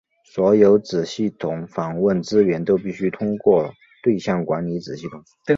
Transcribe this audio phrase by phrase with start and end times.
[0.25, 5.23] 所有子系统访问资源都必须通过对象管理子系统。